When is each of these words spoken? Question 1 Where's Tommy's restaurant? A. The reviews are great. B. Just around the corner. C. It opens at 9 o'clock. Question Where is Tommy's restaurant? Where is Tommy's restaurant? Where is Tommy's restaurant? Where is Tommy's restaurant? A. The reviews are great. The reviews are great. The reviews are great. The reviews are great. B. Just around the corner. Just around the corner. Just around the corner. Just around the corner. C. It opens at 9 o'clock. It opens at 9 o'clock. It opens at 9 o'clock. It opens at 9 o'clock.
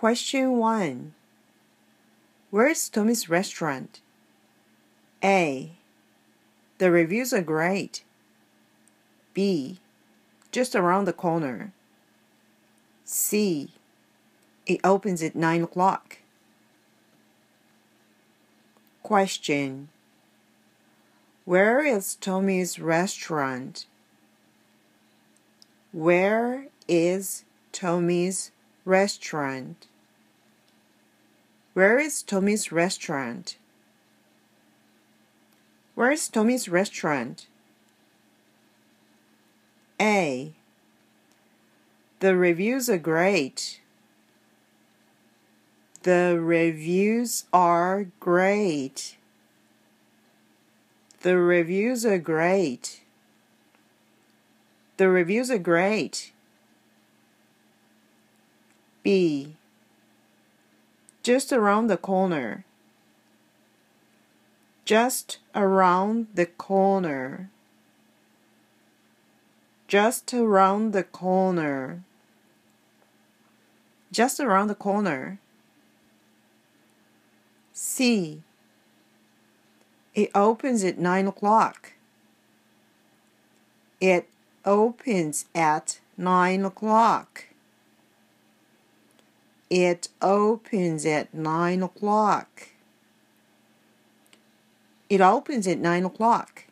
Question 0.00 0.56
1 0.56 1.12
Where's 2.48 2.88
Tommy's 2.88 3.28
restaurant? 3.28 4.00
A. 5.22 5.72
The 6.78 6.90
reviews 6.90 7.34
are 7.34 7.42
great. 7.42 8.02
B. 9.34 9.78
Just 10.52 10.74
around 10.74 11.04
the 11.04 11.12
corner. 11.12 11.74
C. 13.04 13.72
It 14.64 14.80
opens 14.82 15.22
at 15.22 15.36
9 15.36 15.64
o'clock. 15.64 16.16
Question 19.02 19.90
Where 21.44 21.84
is 21.84 22.14
Tommy's 22.14 22.78
restaurant? 22.78 23.84
Where 25.92 26.68
is 26.88 27.44
Tommy's 27.72 28.50
restaurant? 28.86 29.88
Where 31.72 31.98
is 31.98 32.22
Tommy's 32.22 32.72
restaurant? 32.72 33.56
Where 35.94 36.10
is 36.10 36.28
Tommy's 36.28 36.68
restaurant? 36.68 37.46
A. 40.00 40.52
The 42.18 42.36
reviews 42.36 42.88
are 42.88 42.98
great. 42.98 43.80
The 46.02 46.38
reviews 46.40 47.44
are 47.52 48.06
great. 48.18 49.16
The 51.20 51.36
reviews 51.36 52.04
are 52.04 52.18
great. 52.18 53.02
The 54.96 55.08
reviews 55.08 55.50
are 55.50 55.58
great. 55.58 56.32
B. 59.02 59.56
Just 61.22 61.52
around 61.52 61.88
the 61.88 61.96
corner. 61.96 62.64
Just 64.84 65.38
around 65.54 66.28
the 66.34 66.46
corner. 66.46 67.50
Just 69.86 70.32
around 70.32 70.92
the 70.92 71.04
corner. 71.04 72.02
Just 74.10 74.40
around 74.40 74.68
the 74.68 74.74
corner. 74.74 75.38
C. 77.72 78.42
It 80.14 80.30
opens 80.34 80.82
at 80.84 80.98
9 80.98 81.26
o'clock. 81.28 81.92
It 84.00 84.28
opens 84.64 85.44
at 85.54 86.00
9 86.16 86.64
o'clock. 86.64 87.44
It 89.70 90.08
opens 90.20 91.06
at 91.06 91.32
9 91.32 91.82
o'clock. 91.84 92.70
It 95.08 95.20
opens 95.20 95.68
at 95.68 95.78
9 95.78 96.04
o'clock. 96.04 96.64